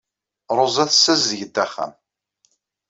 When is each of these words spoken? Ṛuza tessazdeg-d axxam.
Ṛuza 0.57 0.85
tessazdeg-d 0.89 1.55
axxam. 1.65 1.93